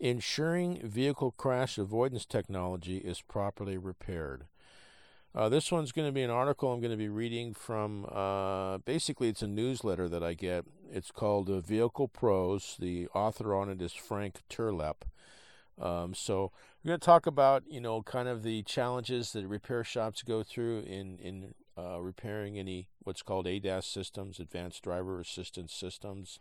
[0.00, 4.46] ensuring vehicle crash avoidance technology is properly repaired.
[5.32, 8.04] Uh, this one's going to be an article I'm going to be reading from.
[8.10, 10.64] Uh, basically, it's a newsletter that I get.
[10.90, 12.76] It's called uh, Vehicle Pros.
[12.80, 15.02] The author on it is Frank Terlep.
[15.80, 16.50] Um, so
[16.82, 20.42] we're going to talk about, you know, kind of the challenges that repair shops go
[20.42, 26.40] through in in uh, repairing any what's called ADAS systems, advanced driver assistance systems,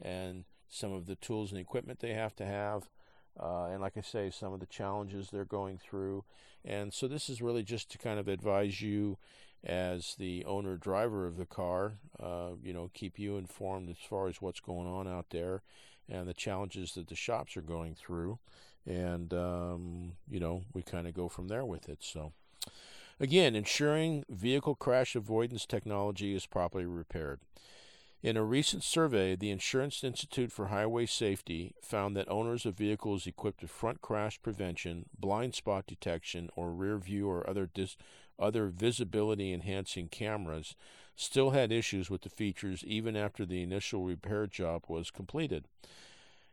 [0.00, 2.88] and some of the tools and equipment they have to have.
[3.38, 6.24] Uh, and like I say, some of the challenges they're going through.
[6.64, 9.18] And so this is really just to kind of advise you
[9.64, 14.28] as the owner driver of the car, uh, you know, keep you informed as far
[14.28, 15.62] as what's going on out there
[16.08, 18.38] and the challenges that the shops are going through.
[18.86, 21.98] And, um, you know, we kind of go from there with it.
[22.00, 22.32] So,
[23.20, 27.40] again, ensuring vehicle crash avoidance technology is properly repaired.
[28.22, 33.26] In a recent survey, the Insurance Institute for Highway Safety found that owners of vehicles
[33.26, 37.96] equipped with front crash prevention, blind spot detection, or rear view or other dis-
[38.38, 40.76] other visibility enhancing cameras
[41.16, 45.64] still had issues with the features even after the initial repair job was completed.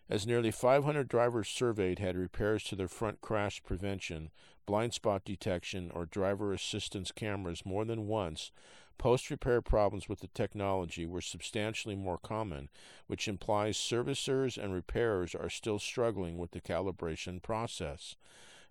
[0.10, 4.32] As nearly 500 drivers surveyed had repairs to their front crash prevention,
[4.66, 8.52] blind spot detection, or driver assistance cameras more than once,
[8.98, 12.70] Post repair problems with the technology were substantially more common,
[13.06, 18.16] which implies servicers and repairers are still struggling with the calibration process.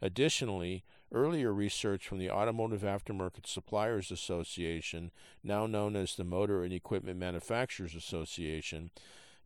[0.02, 5.10] Additionally, earlier research from the Automotive Aftermarket Suppliers Association,
[5.42, 8.90] now known as the Motor and Equipment Manufacturers Association,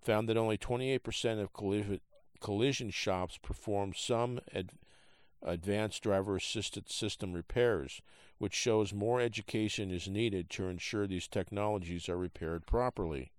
[0.01, 2.01] found that only 28% of
[2.41, 4.73] collision shops performed some ad-
[5.43, 8.03] advanced driver assisted system repairs,
[8.39, 13.31] which shows more education is needed to ensure these technologies are repaired properly.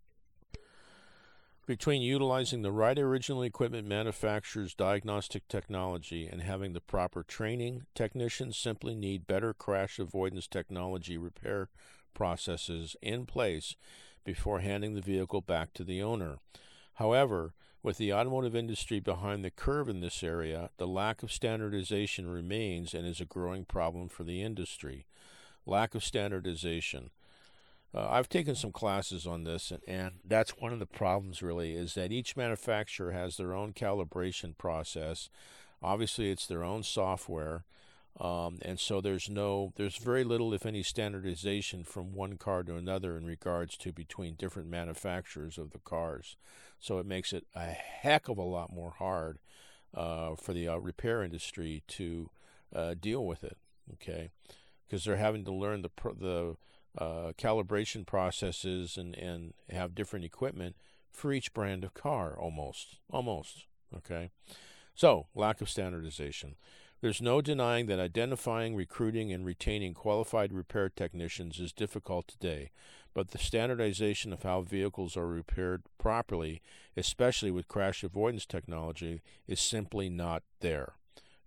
[1.67, 8.57] Between utilizing the right original equipment manufacturer's diagnostic technology and having the proper training, technicians
[8.57, 11.69] simply need better crash avoidance technology repair
[12.13, 13.75] processes in place
[14.25, 16.39] before handing the vehicle back to the owner.
[16.95, 17.53] However,
[17.83, 22.93] with the automotive industry behind the curve in this area, the lack of standardization remains
[22.93, 25.05] and is a growing problem for the industry.
[25.65, 27.09] Lack of standardization.
[27.93, 31.73] Uh, I've taken some classes on this, and, and that's one of the problems, really,
[31.73, 35.29] is that each manufacturer has their own calibration process.
[35.83, 37.65] Obviously, it's their own software.
[38.19, 42.75] Um, and so there's no, there's very little, if any, standardization from one car to
[42.75, 46.35] another in regards to between different manufacturers of the cars.
[46.79, 49.39] So it makes it a heck of a lot more hard
[49.95, 52.29] uh, for the uh, repair industry to
[52.75, 53.57] uh, deal with it.
[53.93, 54.29] Okay,
[54.87, 56.55] because they're having to learn the pro- the
[56.97, 60.75] uh, calibration processes and and have different equipment
[61.11, 63.65] for each brand of car, almost, almost.
[63.95, 64.31] Okay,
[64.95, 66.55] so lack of standardization.
[67.01, 72.69] There's no denying that identifying, recruiting, and retaining qualified repair technicians is difficult today,
[73.15, 76.61] but the standardization of how vehicles are repaired properly,
[76.95, 80.93] especially with crash avoidance technology, is simply not there.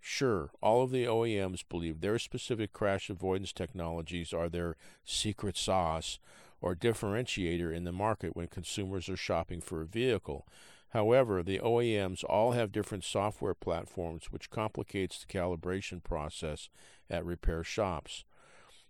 [0.01, 6.19] Sure, all of the OEMs believe their specific crash avoidance technologies are their secret sauce
[6.59, 10.45] or differentiator in the market when consumers are shopping for a vehicle.
[10.95, 16.69] However, the OEMs all have different software platforms, which complicates the calibration process
[17.09, 18.23] at repair shops.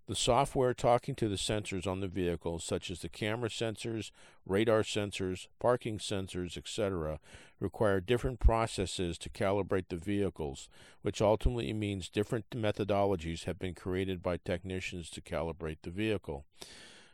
[0.05, 4.11] The software talking to the sensors on the vehicle, such as the camera sensors,
[4.45, 7.19] radar sensors, parking sensors, etc.,
[7.59, 10.69] require different processes to calibrate the vehicles,
[11.01, 16.45] which ultimately means different methodologies have been created by technicians to calibrate the vehicle.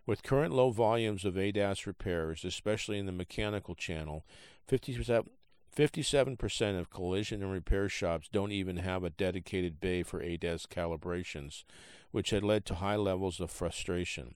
[0.05, 4.25] With current low volumes of ADAS repairs, especially in the mechanical channel,
[4.67, 11.63] 57% of collision and repair shops don't even have a dedicated bay for ADAS calibrations,
[12.11, 14.35] which had led to high levels of frustration.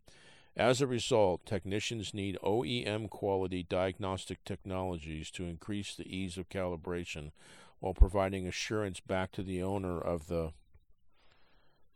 [0.57, 7.31] As a result, technicians need OEM quality diagnostic technologies to increase the ease of calibration
[7.79, 10.53] while providing assurance back to the owner of the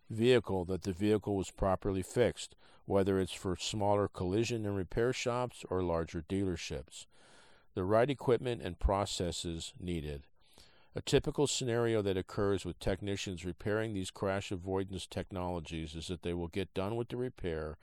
[0.10, 2.56] vehicle that the vehicle was properly fixed,
[2.86, 7.06] whether it's for smaller collision and repair shops or larger dealerships
[7.76, 10.24] the right equipment and processes needed.
[10.96, 16.34] A typical scenario that occurs with technicians repairing these crash avoidance technologies is that they
[16.34, 17.78] will get done with the repair,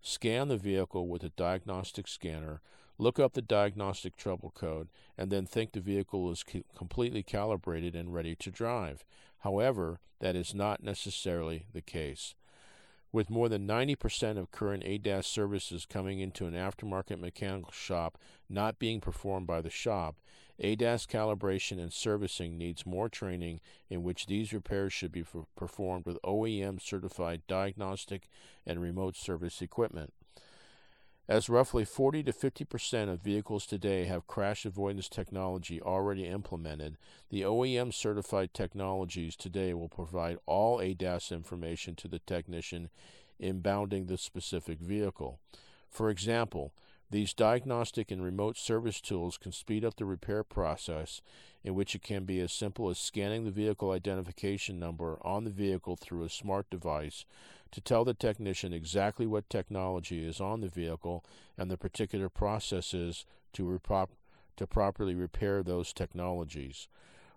[0.00, 2.60] scan the vehicle with a diagnostic scanner,
[2.98, 6.44] look up the diagnostic trouble code, and then think the vehicle is
[6.76, 9.04] completely calibrated and ready to drive.
[9.40, 12.34] However, that is not necessarily the case.
[13.12, 18.16] With more than 90% of current ADAS services coming into an aftermarket mechanical shop
[18.48, 20.16] not being performed by the shop,
[20.58, 23.60] ADAS calibration and servicing needs more training
[23.90, 25.24] in which these repairs should be
[25.56, 28.30] performed with OEM certified diagnostic
[28.64, 30.14] and remote service equipment.
[31.28, 36.98] As roughly 40 to 50 percent of vehicles today have crash avoidance technology already implemented,
[37.30, 42.90] the OEM certified technologies today will provide all ADAS information to the technician
[43.40, 45.38] inbounding the specific vehicle.
[45.88, 46.72] For example,
[47.12, 51.20] these diagnostic and remote service tools can speed up the repair process,
[51.62, 55.50] in which it can be as simple as scanning the vehicle identification number on the
[55.50, 57.26] vehicle through a smart device
[57.70, 61.22] to tell the technician exactly what technology is on the vehicle
[61.58, 64.16] and the particular processes to, repop-
[64.56, 66.88] to properly repair those technologies.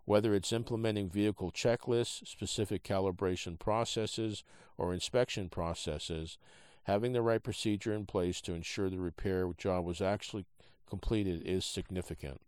[0.05, 4.43] Whether it's implementing vehicle checklists, specific calibration processes,
[4.77, 6.37] or inspection processes,
[6.85, 10.45] Having the right procedure in place to ensure the repair job was actually
[10.87, 12.41] completed is significant.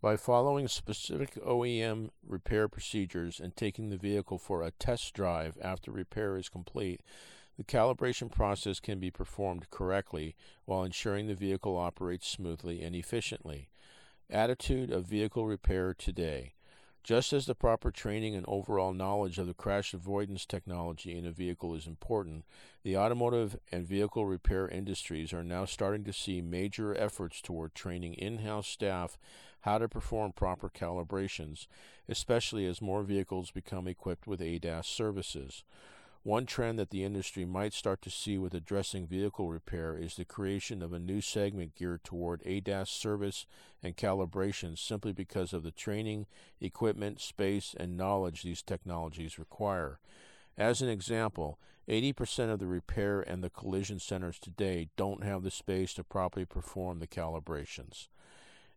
[0.00, 5.90] By following specific OEM repair procedures and taking the vehicle for a test drive after
[5.90, 7.02] repair is complete,
[7.58, 13.68] the calibration process can be performed correctly while ensuring the vehicle operates smoothly and efficiently.
[14.30, 16.54] Attitude of vehicle repair today.
[17.02, 21.30] Just as the proper training and overall knowledge of the crash avoidance technology in a
[21.30, 22.44] vehicle is important,
[22.82, 28.14] the automotive and vehicle repair industries are now starting to see major efforts toward training
[28.14, 29.18] in house staff
[29.60, 31.66] how to perform proper calibrations,
[32.08, 35.64] especially as more vehicles become equipped with ADAS services.
[36.22, 40.26] One trend that the industry might start to see with addressing vehicle repair is the
[40.26, 43.46] creation of a new segment geared toward ADAS service
[43.82, 46.26] and calibration simply because of the training,
[46.60, 49.98] equipment, space, and knowledge these technologies require.
[50.58, 51.58] As an example,
[51.88, 56.44] 80% of the repair and the collision centers today don't have the space to properly
[56.44, 58.08] perform the calibrations.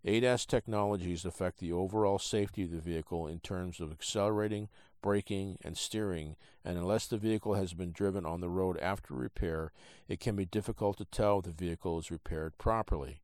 [0.06, 4.70] ADAS technologies affect the overall safety of the vehicle in terms of accelerating,
[5.04, 6.36] braking, and steering,
[6.66, 9.72] and unless the vehicle has been driven on the road after repair,
[10.08, 13.22] it can be difficult to tell if the vehicle is repaired properly.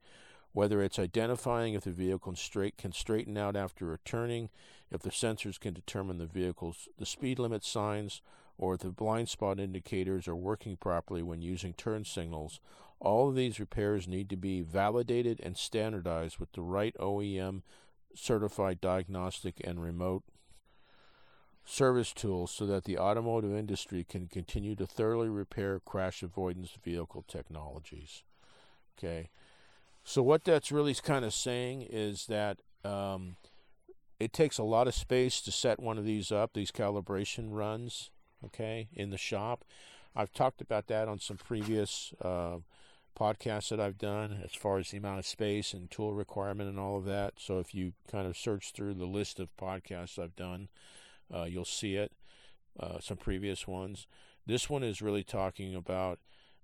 [0.51, 4.49] Whether it's identifying if the vehicle straight can straighten out after returning,
[4.91, 8.21] if the sensors can determine the vehicle's the speed limit signs,
[8.57, 12.59] or if the blind spot indicators are working properly when using turn signals,
[12.99, 17.61] all of these repairs need to be validated and standardized with the right OEM
[18.13, 20.23] certified diagnostic and remote
[21.69, 27.23] service tools so that the automotive industry can continue to thoroughly repair crash avoidance vehicle
[27.27, 28.23] technologies.
[28.97, 29.29] Okay,
[30.03, 33.35] so what that's really kind of saying is that um,
[34.19, 38.09] it takes a lot of space to set one of these up, these calibration runs,
[38.43, 39.63] okay, in the shop.
[40.15, 42.57] I've talked about that on some previous uh,
[43.17, 46.79] podcasts that I've done as far as the amount of space and tool requirement and
[46.79, 47.33] all of that.
[47.37, 50.67] So if you kind of search through the list of podcasts I've done,
[51.33, 52.11] uh, you'll see it,
[52.79, 54.07] uh, some previous ones.
[54.45, 56.19] This one is really talking about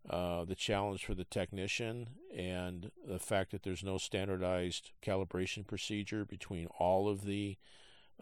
[0.10, 6.26] uh, the challenge for the technician and the fact that there's no standardized calibration procedure
[6.26, 7.58] between all of the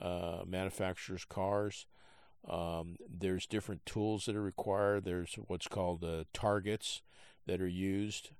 [0.01, 1.85] uh, manufacturers' cars.
[2.49, 5.05] Um, there's different tools that are required.
[5.05, 7.01] There's what's called uh, targets
[7.45, 8.31] that are used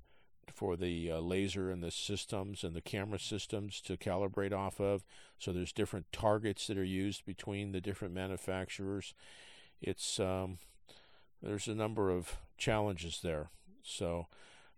[0.52, 5.04] for the uh, laser and the systems and the camera systems to calibrate off of.
[5.40, 9.14] So there's different targets that are used between the different manufacturers.
[9.82, 10.58] It's um,
[11.42, 13.50] there's a number of challenges there.
[13.84, 14.28] So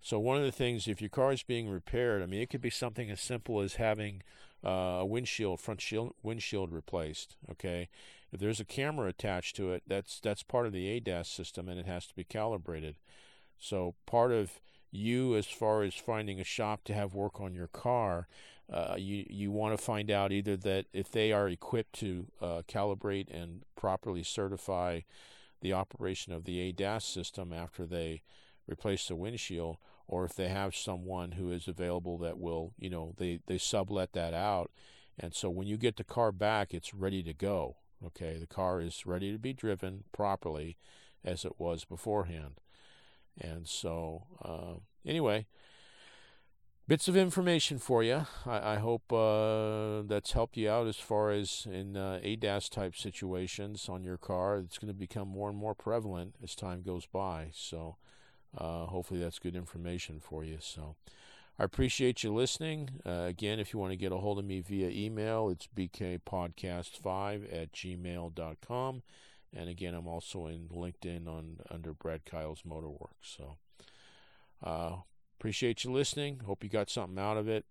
[0.06, 2.62] so one of the things, if your car is being repaired, I mean, it could
[2.62, 4.22] be something as simple as having
[4.64, 7.38] uh, a windshield, front shield, windshield replaced.
[7.50, 7.90] Okay,
[8.32, 11.80] if there's a camera attached to it, that's that's part of the ADAS system, and
[11.80, 12.98] it has to be calibrated.
[13.58, 14.60] So part of
[14.92, 18.28] you as far as finding a shop to have work on your car.
[18.72, 22.62] Uh, you you want to find out either that if they are equipped to uh,
[22.68, 25.02] calibrate and properly certify
[25.62, 28.22] the operation of the ADAS system after they
[28.68, 29.78] replace the windshield,
[30.08, 34.14] or if they have someone who is available that will, you know, they they sublet
[34.14, 34.72] that out,
[35.20, 37.78] and so when you get the car back, it's ready to go.
[38.04, 40.78] Okay, the car is ready to be driven properly,
[41.24, 42.56] as it was beforehand.
[43.40, 45.46] And so, uh, anyway,
[46.88, 48.26] bits of information for you.
[48.46, 52.96] I, I hope uh, that's helped you out as far as in uh, ADAS type
[52.96, 54.58] situations on your car.
[54.58, 57.50] It's going to become more and more prevalent as time goes by.
[57.54, 57.98] So
[58.58, 60.58] uh, hopefully that's good information for you.
[60.60, 60.96] So
[61.58, 62.90] I appreciate you listening.
[63.06, 67.62] Uh, again, if you want to get a hold of me via email, it's bkpodcast5
[67.62, 69.04] at gmail.com.
[69.56, 73.08] And again, I'm also in LinkedIn on under Brad Kyle's Motorworks.
[73.22, 73.58] So
[74.62, 74.98] uh,
[75.40, 76.42] appreciate you listening.
[76.46, 77.66] Hope you got something out of it.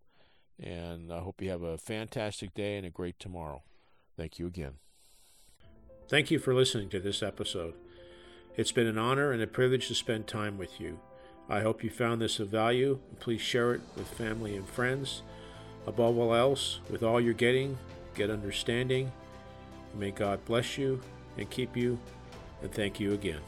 [0.59, 3.63] And I hope you have a fantastic day and a great tomorrow.
[4.17, 4.75] Thank you again.
[6.09, 7.75] Thank you for listening to this episode.
[8.57, 11.01] It's been an honor and a privilege to spend time with you.
[11.49, 13.01] I hope you found this of value.
[13.21, 15.23] Please share it with family and friends.
[15.87, 17.77] Above all else, with all you're getting,
[18.15, 19.13] get understanding.
[19.95, 21.01] May God bless you
[21.39, 21.99] and keep you,
[22.63, 23.41] and thank you again.